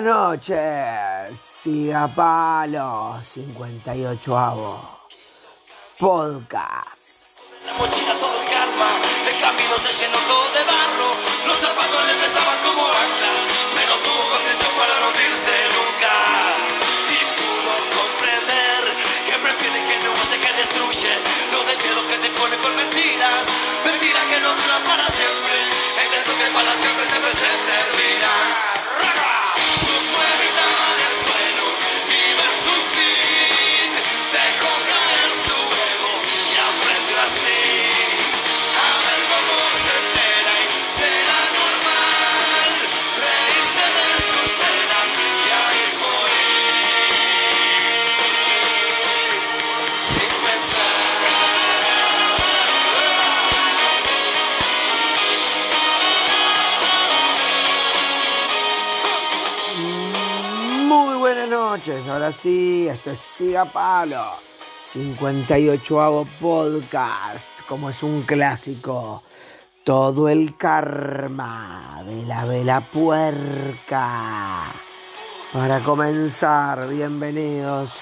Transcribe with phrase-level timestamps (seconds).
[0.00, 1.38] buenas noches.
[1.38, 4.80] Siga Palo 58 avo.
[5.98, 7.50] Podcast.
[7.66, 8.90] La mochila todo el karma,
[9.28, 11.10] el camino se llenó todo de barro,
[11.48, 13.27] los zapatos le pesaban como ancla,
[62.38, 64.24] sí, esto es Siga Palo
[64.80, 67.50] 58 avo podcast.
[67.68, 69.22] Como es un clásico.
[69.84, 74.64] Todo el karma de la vela puerca.
[75.52, 77.94] Para comenzar, bienvenidos.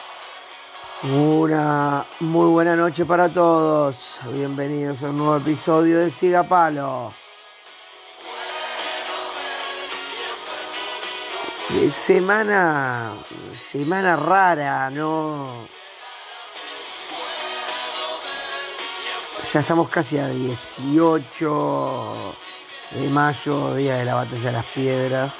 [1.05, 4.19] Una muy buena noche para todos.
[4.33, 7.13] Bienvenidos a un nuevo episodio de Siga Palo.
[11.69, 13.13] Eh, Semana,
[13.59, 15.67] semana rara, ¿no?
[19.53, 22.15] Ya estamos casi a 18
[22.93, 25.35] de mayo, día de la batalla de las piedras.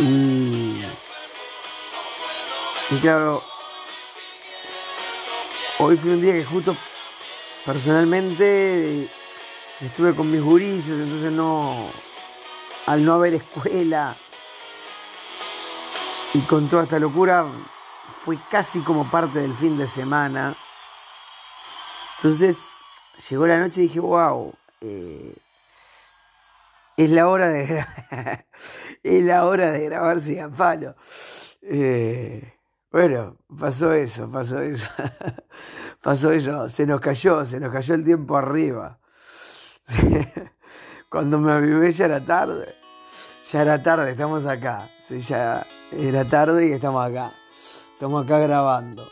[0.00, 0.82] Y,
[2.90, 3.44] y claro,
[5.78, 6.74] hoy fue un día que justo
[7.64, 9.08] personalmente
[9.80, 11.88] estuve con mis gurises, entonces no,
[12.86, 14.16] al no haber escuela
[16.32, 17.44] y con toda esta locura
[18.08, 20.54] fue casi como parte del fin de semana.
[22.16, 22.72] Entonces
[23.28, 24.54] llegó la noche y dije, wow,
[26.96, 27.86] es la hora de
[29.02, 30.94] es la hora de grabar sin palo.
[31.62, 32.54] Eh,
[32.92, 34.86] bueno, pasó eso, pasó eso.
[36.02, 39.00] pasó eso, se nos cayó, se nos cayó el tiempo arriba.
[41.08, 42.76] Cuando me avivé ya era tarde.
[43.50, 44.86] Ya era tarde, estamos acá.
[45.02, 47.32] Sí, ya era tarde y estamos acá.
[47.92, 49.06] Estamos acá grabando.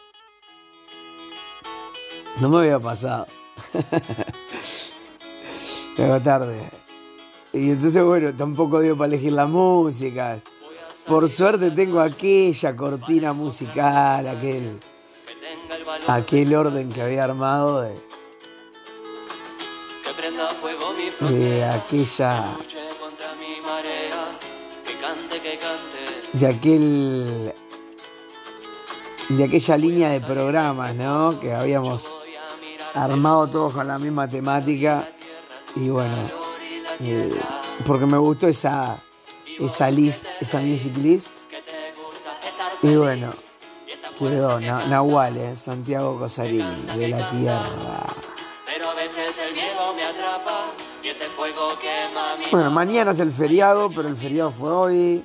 [2.41, 3.27] No me había pasado.
[5.97, 6.71] Llegó tarde.
[7.53, 10.39] Y entonces, bueno, tampoco dio para elegir la música.
[11.07, 14.79] Por suerte tengo aquella cortina musical, aquel,
[16.07, 17.95] aquel orden que había armado de,
[20.05, 21.75] que prenda fuego mi de frontera.
[21.75, 22.45] aquella,
[26.35, 27.55] De aquel,
[29.31, 31.39] de aquella línea de programas, ¿no?
[31.41, 32.17] Que habíamos
[32.95, 35.09] armado todos con la misma temática
[35.77, 36.15] y bueno,
[37.01, 37.31] eh,
[37.87, 38.99] porque me gustó esa,
[39.59, 41.29] esa list, esa music list
[42.83, 43.31] y bueno,
[44.19, 48.07] quedó Na- Nahual, eh, Santiago Cosarini, de la Tierra.
[48.67, 50.71] Pero a veces el miedo me atrapa
[51.03, 55.25] y ese fuego quema mi Bueno, mañana es el feriado, pero el feriado fue hoy.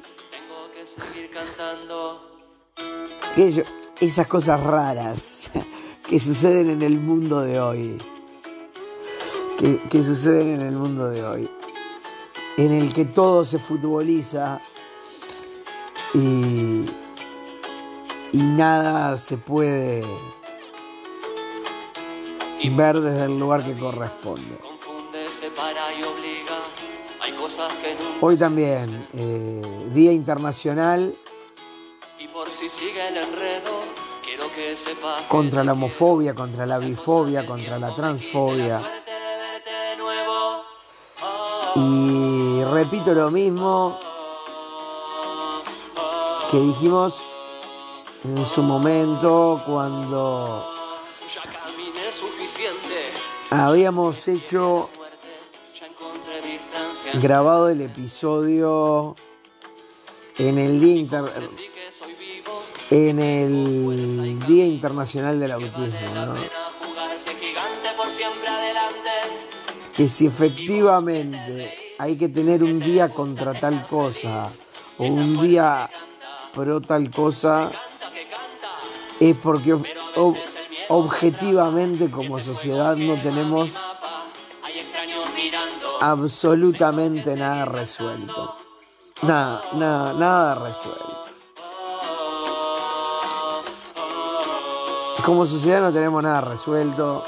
[3.35, 5.50] Esas cosas raras
[6.07, 7.97] que suceden en el mundo de hoy.
[9.57, 11.50] Que, que suceden en el mundo de hoy.
[12.57, 14.62] En el que todo se futboliza
[16.13, 16.85] y,
[18.33, 20.03] y nada se puede
[22.69, 24.57] ver desde el lugar que corresponde.
[28.21, 29.62] Hoy también, eh,
[29.94, 31.15] Día Internacional
[32.63, 33.71] si sigue el enredo,
[34.24, 35.24] quiero que sepas.
[35.24, 38.81] que contra la homofobia, contra la bifobia, contra la transfobia.
[41.75, 44.00] Y repito lo mismo
[46.51, 47.15] que dijimos
[48.24, 50.65] en su momento cuando
[53.50, 54.89] habíamos hecho
[57.15, 59.15] grabado el episodio
[60.38, 61.50] en el Día, Inter-
[62.94, 66.36] en el Día Internacional del Autismo, ¿no?
[69.98, 74.50] Que si efectivamente hay que tener un día contra tal cosa
[75.00, 75.90] o un día
[76.54, 77.72] pro tal cosa,
[79.19, 80.38] es porque ob- ob-
[80.89, 83.72] objetivamente como sociedad no tenemos
[86.00, 88.56] absolutamente nada resuelto.
[89.24, 91.12] Nada, nada, nada resuelto.
[95.24, 97.24] Como sociedad no tenemos nada resuelto.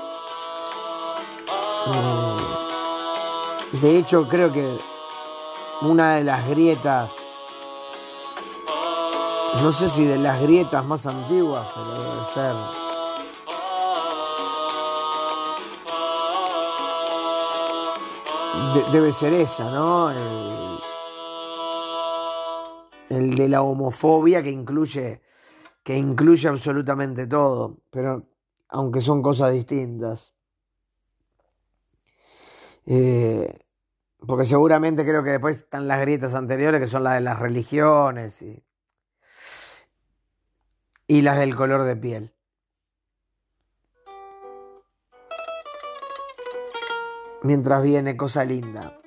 [1.87, 3.77] Mm.
[3.81, 4.77] De hecho, creo que
[5.81, 7.43] una de las grietas,
[9.61, 12.55] no sé si de las grietas más antiguas, pero debe ser.
[18.73, 20.11] de- debe ser esa, ¿no?
[20.11, 20.79] El,
[23.09, 25.21] el de la homofobia que incluye
[25.85, 28.27] que incluye absolutamente todo, pero
[28.69, 30.33] aunque son cosas distintas.
[32.87, 33.59] Eh,
[34.25, 38.41] porque seguramente creo que después están las grietas anteriores, que son las de las religiones
[38.41, 38.63] y,
[41.05, 42.33] y las del color de piel.
[47.43, 48.99] Mientras viene cosa linda.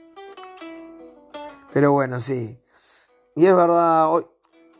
[1.72, 2.62] Pero bueno, sí.
[3.34, 4.26] Y es verdad, hoy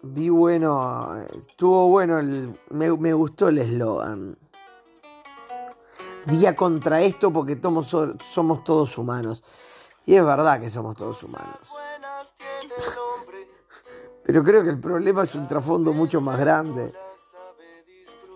[0.02, 4.38] vi bueno, estuvo bueno, el, me, me gustó el eslogan.
[6.26, 7.58] Día contra esto porque
[8.32, 9.42] somos todos humanos.
[10.04, 11.56] Y es verdad que somos todos humanos.
[14.24, 16.92] Pero creo que el problema es un trasfondo mucho más grande.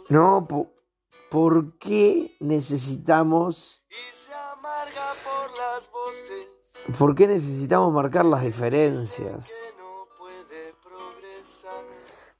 [0.08, 0.46] ¿No?
[0.48, 0.70] Po-
[1.30, 3.82] ¿Por qué necesitamos,
[6.98, 9.76] por qué necesitamos marcar las diferencias?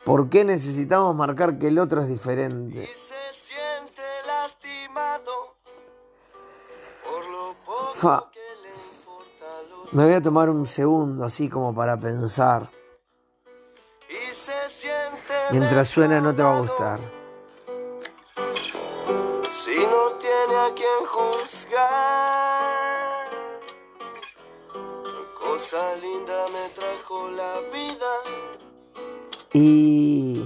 [0.05, 2.83] ¿Por qué necesitamos marcar que el otro es diferente?
[2.83, 5.55] y se siente lastimado
[7.05, 8.31] por lo poco Fa.
[8.33, 8.71] que le
[9.71, 12.69] los Me voy a tomar un segundo así como para pensar.
[14.09, 16.99] y se siente Mientras suena no te va a gustar.
[19.51, 22.43] Si no tiene a quien juzgar,
[25.39, 28.13] cosa linda me trajo la vida,
[29.55, 30.43] Y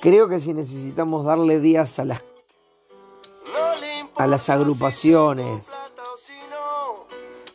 [0.00, 2.22] creo que si necesitamos darle días a las,
[4.16, 5.70] a las agrupaciones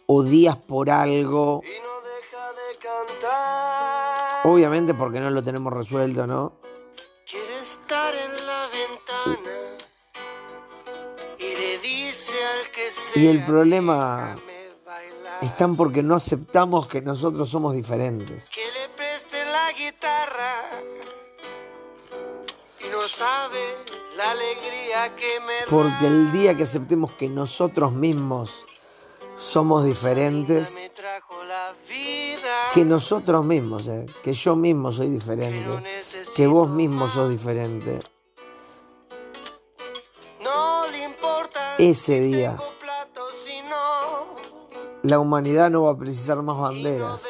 [0.05, 1.61] o días por algo,
[4.43, 6.53] obviamente porque no lo tenemos resuelto, ¿no?
[7.25, 9.63] Quiere estar en la ventana
[13.15, 14.35] y el problema
[15.41, 18.49] están porque no aceptamos que nosotros somos diferentes.
[23.03, 23.59] No sabe
[24.15, 25.65] la alegría que me da.
[25.69, 28.63] Porque el día que aceptemos que nosotros mismos
[29.35, 30.89] somos diferentes,
[32.73, 35.83] que nosotros mismos, eh, que yo mismo soy diferente,
[36.33, 37.99] que vos mismo sos diferente,
[40.41, 42.55] no le importa ese día
[45.01, 47.25] la humanidad no va a precisar más banderas,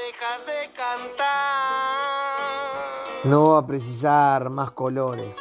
[3.24, 5.36] no va a precisar más colores.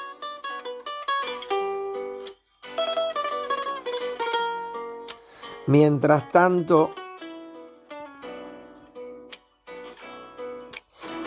[5.72, 6.90] Mientras tanto,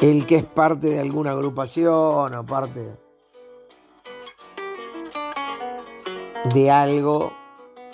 [0.01, 2.95] el que es parte de alguna agrupación o parte
[6.53, 7.33] de algo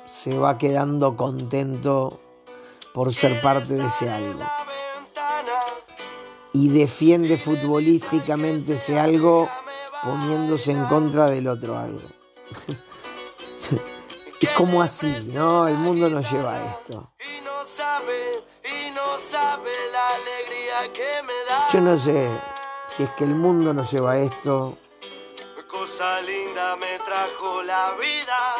[0.05, 2.19] se va quedando contento
[2.93, 4.43] por ser parte de ese algo
[6.51, 9.47] y defiende futbolísticamente ese algo
[10.03, 12.01] poniéndose en contra del otro algo.
[14.41, 15.67] Es como así, ¿no?
[15.67, 17.13] El mundo nos lleva a esto.
[17.19, 21.67] y no sabe y no sabe la alegría que me da.
[21.71, 22.29] Yo no sé
[22.89, 24.77] si es que el mundo nos lleva a esto,
[25.71, 28.55] cosa linda me trajo la vida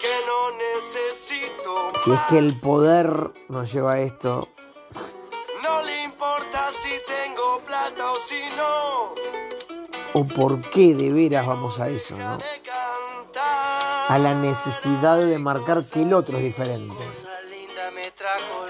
[0.00, 4.48] que no necesito si es que el poder nos lleva a esto,
[5.62, 9.14] no le importa si tengo plata o si no
[10.14, 12.38] o por qué de veras vamos a eso, ¿no?
[14.08, 16.94] A la necesidad de marcar que el otro es diferente.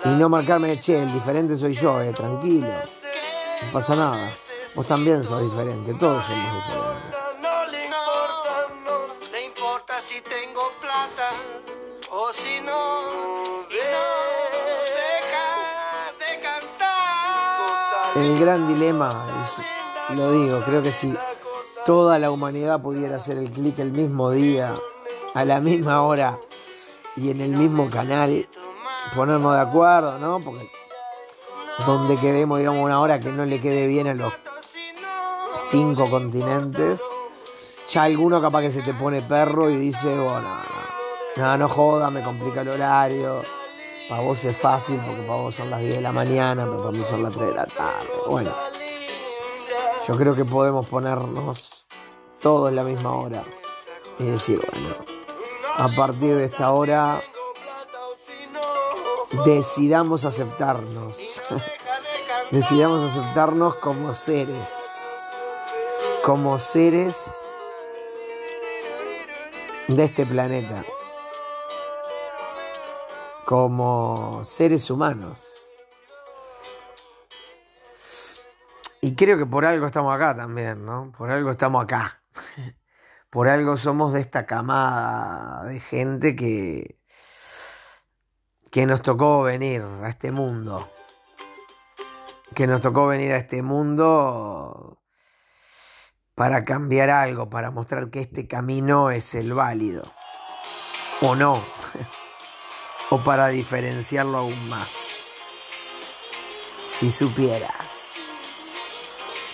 [0.04, 2.68] Y no marcarme, che, el diferente soy yo, eh, tranquilo.
[3.62, 4.30] No pasa nada.
[4.74, 7.18] Vos también sos diferente, todos somos diferentes.
[9.32, 11.30] no importa si tengo plata
[12.10, 13.04] o si no
[13.68, 14.02] deja
[16.18, 19.10] de cantar El gran dilema,
[20.10, 21.16] lo digo, creo que si
[21.84, 24.74] toda la humanidad pudiera hacer el clic el mismo día,
[25.34, 26.38] a la misma hora
[27.16, 28.48] y en el mismo canal,
[29.14, 30.40] ponernos de acuerdo, ¿no?
[30.40, 30.70] Porque
[31.86, 34.32] donde quedemos, digamos, una hora que no le quede bien a los
[35.56, 37.02] cinco continentes,
[37.88, 40.48] ya alguno capaz que se te pone perro y dice, bueno,
[41.36, 43.42] no, no, joda, me complica el horario,
[44.08, 46.96] Para vos es fácil porque para vos son las 10 de la mañana, pero para
[46.96, 48.08] mí son las 3 de la tarde.
[48.28, 48.50] Bueno,
[50.06, 51.86] yo creo que podemos ponernos
[52.40, 53.42] todos en la misma hora
[54.18, 54.96] y decir, bueno,
[55.78, 57.22] a partir de esta hora
[59.46, 61.42] decidamos aceptarnos.
[62.50, 64.90] decidamos aceptarnos como seres.
[66.22, 67.36] Como seres
[69.88, 70.84] de este planeta.
[73.46, 75.53] Como seres humanos.
[79.04, 81.12] Y creo que por algo estamos acá también, ¿no?
[81.12, 82.22] Por algo estamos acá.
[83.28, 86.98] Por algo somos de esta camada de gente que,
[88.70, 90.88] que nos tocó venir a este mundo.
[92.54, 95.02] Que nos tocó venir a este mundo
[96.34, 100.04] para cambiar algo, para mostrar que este camino es el válido.
[101.20, 101.62] O no.
[103.10, 105.42] o para diferenciarlo aún más.
[106.78, 108.03] Si supieras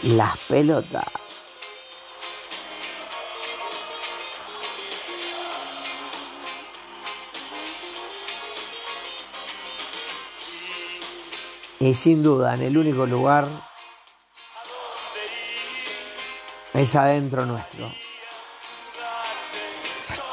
[0.03, 1.21] las pelotas
[11.83, 13.49] Y sin duda, en el único lugar
[16.75, 17.91] es adentro nuestro.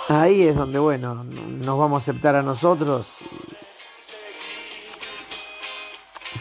[0.10, 3.20] Ahí es donde, bueno, nos vamos a aceptar a nosotros.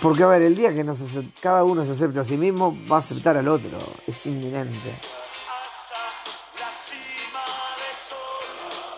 [0.01, 1.01] Porque, a ver, el día que nos
[1.41, 3.79] cada uno se acepte a sí mismo, va a aceptar al otro.
[4.07, 4.99] Es inminente.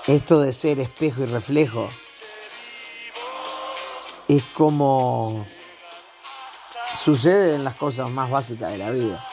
[0.07, 1.88] Esto de ser espejo y reflejo
[4.26, 5.47] es como
[6.99, 9.25] Sucede en las cosas más básicas de la vida.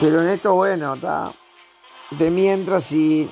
[0.00, 1.32] Pero en esto, bueno, está.
[2.10, 3.28] De mientras, si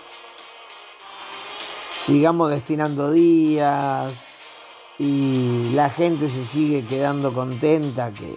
[1.92, 4.31] sigamos destinando días
[5.04, 8.32] y la gente se sigue quedando contenta que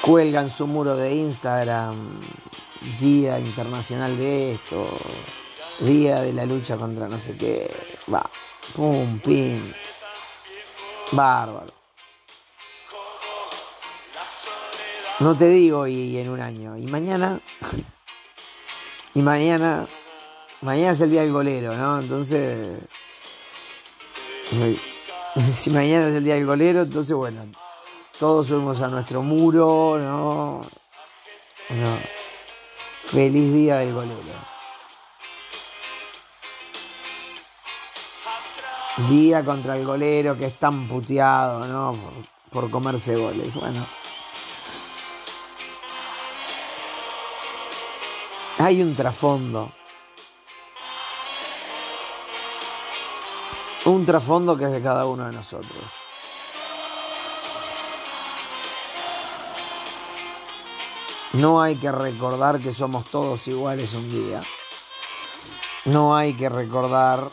[0.00, 1.94] cuelgan su muro de Instagram,
[2.98, 4.88] Día Internacional de esto,
[5.78, 7.70] Día de la lucha contra no sé qué,
[8.12, 8.28] va.
[8.74, 9.72] Pum, pim.
[11.12, 11.72] Bárbaro.
[15.20, 16.76] No te digo y en un año.
[16.76, 17.38] Y mañana.
[19.14, 19.86] y mañana.
[20.60, 22.00] Mañana es el día del golero, ¿no?
[22.00, 22.66] Entonces.
[25.52, 27.44] Si mañana es el día del golero, entonces bueno.
[28.18, 30.60] Todos subimos a nuestro muro, ¿no?
[31.70, 31.98] no.
[33.02, 34.14] Feliz día del golero.
[39.10, 41.98] Día contra el golero que es tan puteado, ¿no?
[42.50, 43.52] Por, comerse goles.
[43.54, 43.84] Bueno.
[48.58, 49.72] Hay un trasfondo.
[53.86, 55.82] Un trasfondo que es de cada uno de nosotros.
[61.34, 64.42] No hay que recordar que somos todos iguales un día.
[65.86, 67.28] No hay que recordar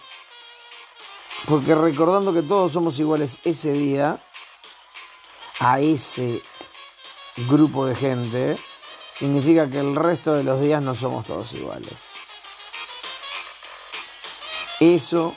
[1.48, 4.20] porque recordando que todos somos iguales ese día,
[5.60, 6.42] a ese
[7.50, 8.58] grupo de gente,
[9.12, 12.14] significa que el resto de los días no somos todos iguales.
[14.80, 15.36] Eso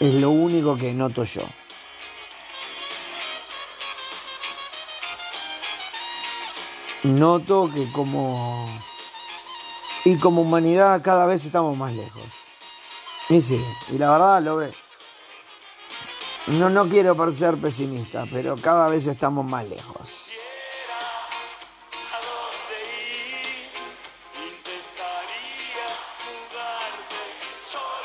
[0.00, 1.42] es lo único que noto yo.
[7.04, 8.68] Noto que como...
[10.04, 12.22] Y como humanidad cada vez estamos más lejos.
[13.28, 13.62] Y sí,
[13.92, 14.72] y la verdad lo ve.
[16.46, 20.28] No, no quiero parecer pesimista, pero cada vez estamos más lejos.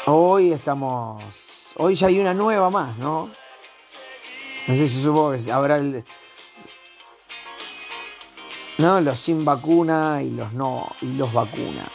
[0.06, 1.43] Hoy estamos.
[1.76, 3.30] Hoy ya hay una nueva más, ¿no?
[4.68, 6.04] No sé si supongo que habrá el.
[8.78, 10.88] No, los sin vacuna y los no.
[11.02, 11.86] y los vacuna.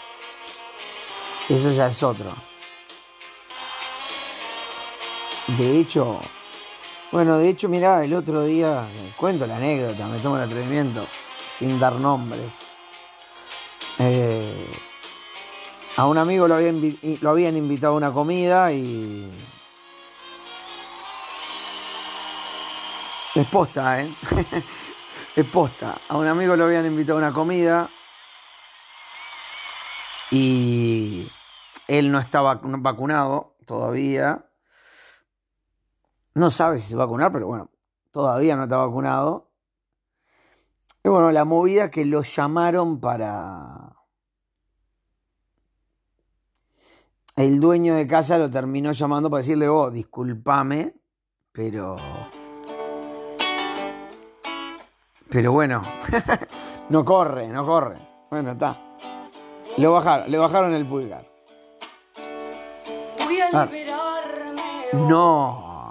[1.48, 2.30] Eso ya es otro.
[5.56, 6.20] De hecho,
[7.10, 8.84] bueno, de hecho, mirá, el otro día,
[9.16, 11.06] cuento la anécdota, me tomo el atrevimiento,
[11.56, 12.52] sin dar nombres.
[13.98, 14.70] Eh,
[15.96, 19.47] a un amigo lo habían invitado a una comida y.
[23.38, 24.12] Es posta, ¿eh?
[25.36, 25.94] es posta.
[26.08, 27.88] A un amigo lo habían invitado a una comida
[30.32, 31.30] y
[31.86, 34.44] él no estaba vacunado todavía
[36.34, 37.70] no sabe si se va a vacunar, pero bueno,
[38.10, 39.52] todavía no está vacunado.
[41.04, 43.94] Y bueno, la movida que lo llamaron para.
[47.36, 50.96] el dueño de casa lo terminó llamando para decirle, oh, discúlpame,
[51.52, 51.94] pero...
[55.30, 55.82] Pero bueno,
[56.88, 57.96] no corre, no corre.
[58.30, 58.76] Bueno, está.
[59.76, 61.24] Le bajaron, le bajaron el pulgar.
[63.24, 63.66] Voy a Ah.
[63.66, 64.62] liberarme.
[65.08, 65.90] No.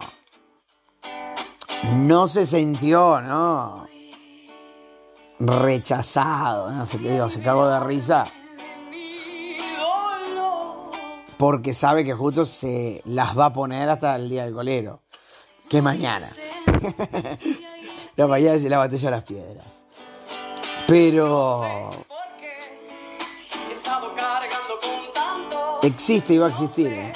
[1.94, 3.88] No se sintió, no.
[5.39, 8.24] Rechazado, no sé qué digo, se cagó de risa.
[11.38, 15.03] Porque sabe que justo se las va a poner hasta el día del colero.
[15.70, 16.25] Que mañana.
[18.17, 19.86] La mañana es la batalla de las piedras.
[20.88, 21.91] Pero
[25.83, 26.91] existe y va a existir.
[26.91, 27.12] ¿eh?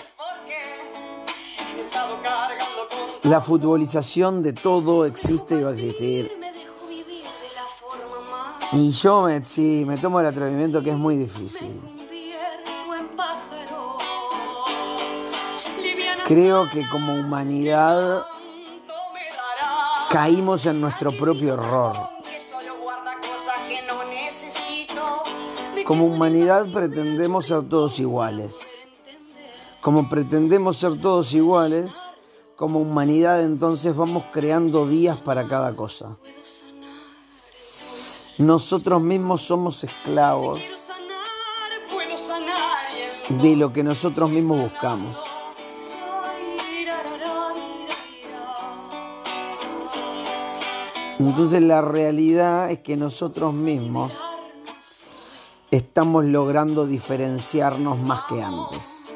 [3.24, 6.32] La futbolización de todo existe y va a existir.
[8.74, 11.82] Y yo me, sí, me tomo el atrevimiento que es muy difícil.
[16.28, 18.24] Creo que como humanidad.
[20.12, 21.96] Caímos en nuestro propio error.
[25.86, 28.90] Como humanidad pretendemos ser todos iguales.
[29.80, 31.98] Como pretendemos ser todos iguales,
[32.56, 36.18] como humanidad entonces vamos creando días para cada cosa.
[38.38, 40.60] Nosotros mismos somos esclavos
[43.30, 45.31] de lo que nosotros mismos buscamos.
[51.30, 54.20] Entonces la realidad es que nosotros mismos
[55.70, 59.12] estamos logrando diferenciarnos más que antes.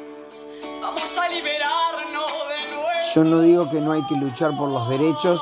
[3.12, 5.40] Yo no digo que no hay que luchar por los derechos,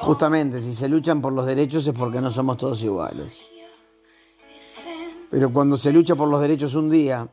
[0.00, 3.50] justamente si se luchan por los derechos es porque no somos todos iguales.
[5.30, 7.28] Pero cuando se lucha por los derechos un día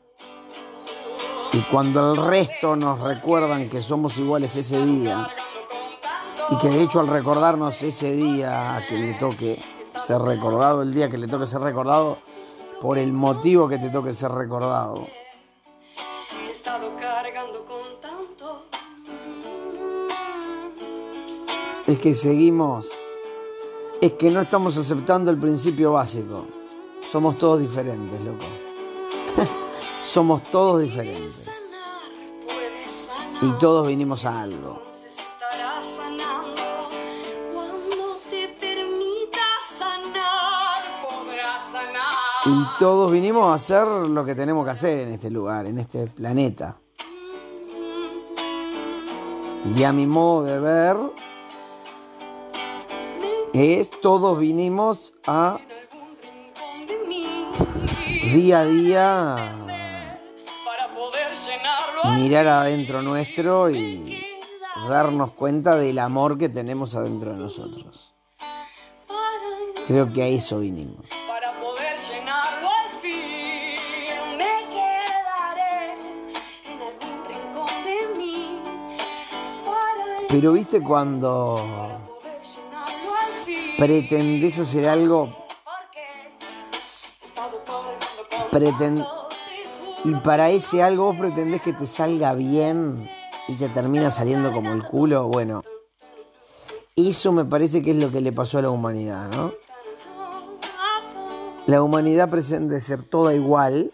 [1.54, 5.30] y cuando el resto nos recuerdan que somos iguales ese día
[6.52, 9.58] y que de hecho al recordarnos ese día a que le toque
[9.98, 12.18] ser recordado, el día que le toque ser recordado,
[12.82, 15.08] por el motivo que te toque ser recordado,
[16.46, 18.66] He estado cargando con tanto.
[21.88, 22.90] es que seguimos,
[24.02, 26.46] es que no estamos aceptando el principio básico.
[27.02, 28.46] Somos todos diferentes, loco.
[30.02, 31.50] Somos todos diferentes.
[33.42, 34.82] Y todos vinimos a algo.
[42.52, 46.08] Y todos vinimos a hacer lo que tenemos que hacer en este lugar, en este
[46.08, 46.76] planeta.
[49.74, 50.98] Y a mi modo de ver,
[53.54, 55.60] es todos vinimos a
[58.34, 59.58] día a día
[62.18, 64.26] mirar adentro nuestro y
[64.90, 68.14] darnos cuenta del amor que tenemos adentro de nosotros.
[69.88, 71.21] Creo que a eso vinimos.
[80.32, 81.58] Pero viste cuando
[83.78, 85.26] pretendés hacer algo
[85.66, 86.00] Porque
[87.22, 89.28] he estado cargando con Preten- tanto,
[90.04, 93.10] te y para ese algo vos pretendés que te salga bien
[93.48, 95.64] y te termina saliendo como el culo, bueno,
[96.96, 99.52] eso me parece que es lo que le pasó a la humanidad, ¿no?
[101.68, 103.92] La humanidad pretende ser toda igual,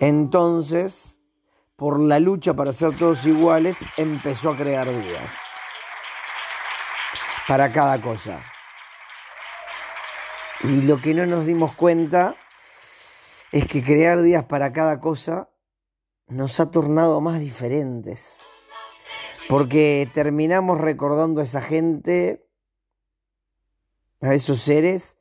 [0.00, 1.15] entonces,
[1.76, 5.38] por la lucha para ser todos iguales, empezó a crear días
[7.46, 8.40] para cada cosa.
[10.64, 12.34] Y lo que no nos dimos cuenta
[13.52, 15.50] es que crear días para cada cosa
[16.28, 18.40] nos ha tornado más diferentes.
[19.48, 22.48] Porque terminamos recordando a esa gente,
[24.20, 25.18] a esos seres,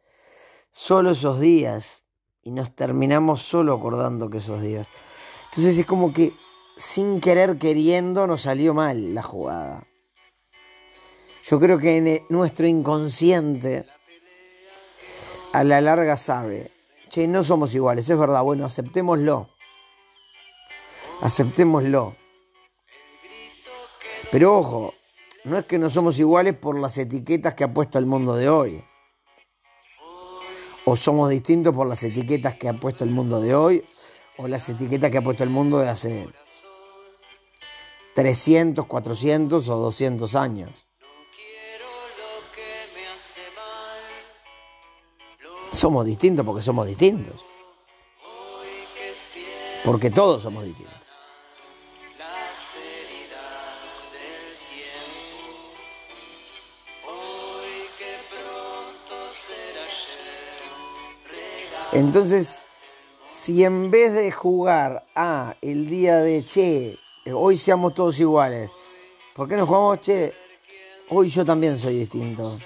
[0.72, 2.04] solo esos días.
[2.42, 4.88] Y nos terminamos solo acordando que esos días.
[5.46, 6.34] Entonces es como que
[6.78, 9.88] sin querer queriendo nos salió mal la jugada.
[11.44, 13.86] Yo creo que en e- nuestro inconsciente
[15.54, 16.72] a la larga sabe,
[17.10, 19.50] che, no somos iguales, es verdad, bueno, aceptémoslo.
[21.22, 22.16] Aceptémoslo.
[24.32, 24.94] Pero ojo,
[25.44, 28.50] no es que no somos iguales por las etiquetas que ha puesto el mundo de
[28.50, 28.84] hoy.
[30.84, 33.86] O somos distintos por las etiquetas que ha puesto el mundo de hoy,
[34.38, 36.28] o las etiquetas que ha puesto el mundo de hace
[38.16, 40.72] 300, 400 o 200 años.
[45.70, 47.46] Somos distintos porque somos distintos.
[49.84, 50.96] Porque todos somos distintos.
[61.92, 62.64] Entonces,
[63.26, 66.98] si en vez de jugar a el día de che,
[67.34, 68.72] hoy seamos todos iguales,
[69.34, 70.34] ¿por qué no jugamos che?
[71.10, 72.58] Hoy yo también soy distinto.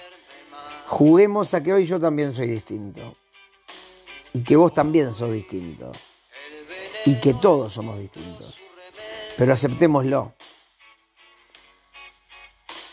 [0.87, 3.15] Juguemos a que hoy yo también soy distinto.
[4.33, 5.91] Y que vos también sos distinto.
[7.05, 8.55] Y que todos somos distintos.
[9.37, 10.33] Pero aceptémoslo.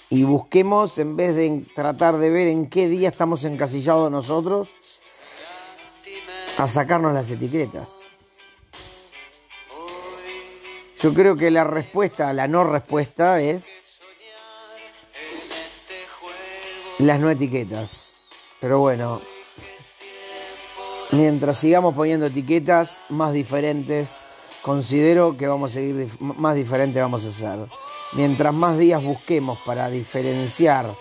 [0.08, 4.68] Y busquemos, en vez de tratar de ver en qué día estamos encasillados nosotros,
[6.58, 8.10] a sacarnos las etiquetas.
[11.06, 14.00] Yo creo que la respuesta, la no respuesta es
[16.98, 18.10] las no etiquetas.
[18.60, 19.22] Pero bueno,
[21.12, 24.26] mientras sigamos poniendo etiquetas más diferentes,
[24.62, 27.68] considero que vamos a seguir más diferentes vamos a ser.
[28.14, 30.92] Mientras más días busquemos para diferenciar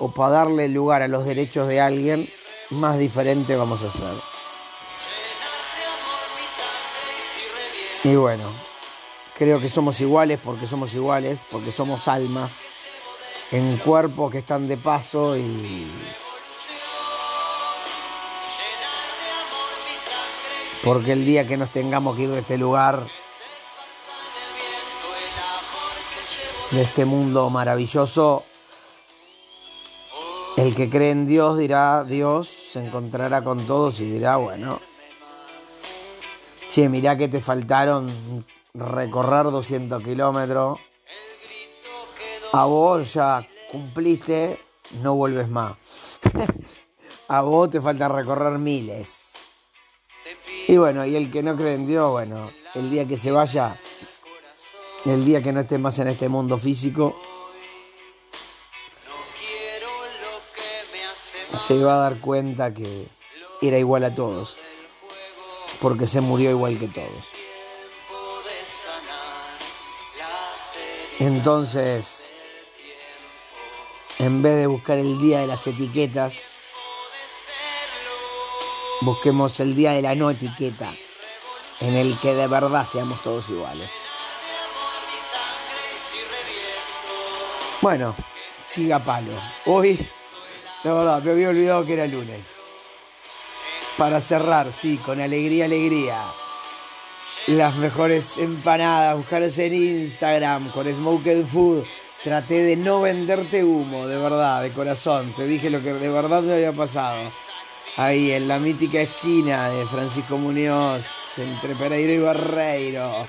[0.00, 2.28] o para darle lugar a los derechos de alguien,
[2.70, 4.14] más diferente vamos a ser.
[8.02, 8.71] Y bueno,
[9.42, 12.62] creo que somos iguales porque somos iguales, porque somos almas
[13.50, 15.90] en cuerpos que están de paso y
[20.84, 23.04] porque el día que nos tengamos que ir de este lugar,
[26.70, 28.44] de este mundo maravilloso,
[30.56, 34.78] el que cree en Dios dirá, Dios se encontrará con todos y dirá, bueno,
[36.68, 38.06] che, mirá que te faltaron
[38.74, 40.78] recorrer 200 kilómetros,
[42.52, 44.58] a vos ya cumpliste,
[45.02, 46.18] no vuelves más.
[47.28, 49.34] a vos te falta recorrer miles.
[50.68, 53.78] Y bueno, y el que no cree en Dios, bueno, el día que se vaya,
[55.04, 57.14] el día que no esté más en este mundo físico,
[61.58, 63.06] se va a dar cuenta que
[63.60, 64.58] era igual a todos,
[65.80, 67.42] porque se murió igual que todos.
[71.24, 72.26] Entonces,
[74.18, 76.48] en vez de buscar el día de las etiquetas,
[79.02, 80.92] busquemos el día de la no etiqueta,
[81.78, 83.88] en el que de verdad seamos todos iguales.
[87.80, 88.16] Bueno,
[88.60, 89.30] siga palo.
[89.66, 90.04] Hoy,
[90.82, 92.48] la verdad, me había olvidado que era lunes.
[93.96, 96.20] Para cerrar, sí, con alegría, alegría.
[97.48, 101.84] Las mejores empanadas, buscarlos en Instagram con Smoked Food.
[102.22, 105.32] Traté de no venderte humo, de verdad, de corazón.
[105.32, 107.18] Te dije lo que de verdad me había pasado.
[107.96, 113.26] Ahí en la mítica esquina de Francisco Muñoz, entre Pereiro y Barreiro.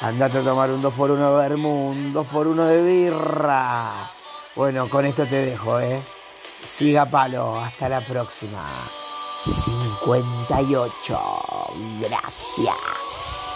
[0.00, 4.10] Andate a tomar un 2x1 de vermú, un 2x1 de birra.
[4.56, 6.00] Bueno, con esto te dejo, ¿eh?
[6.62, 8.64] Siga palo, hasta la próxima.
[9.36, 11.20] 58.
[12.00, 13.49] Gracias.